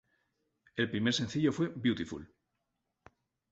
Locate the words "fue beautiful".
1.53-2.27